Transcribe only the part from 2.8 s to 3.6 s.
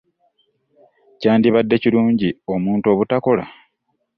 obutakola?